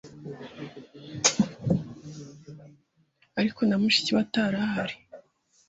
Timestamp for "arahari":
4.45-4.95